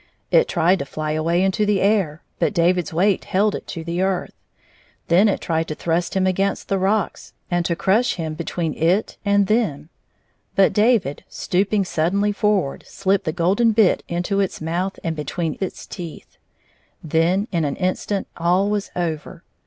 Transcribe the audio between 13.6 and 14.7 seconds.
bit into its